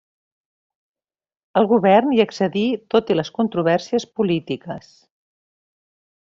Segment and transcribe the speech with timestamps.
[1.61, 2.63] El govern hi accedí
[2.95, 4.91] tot i les controvèrsies polítiques.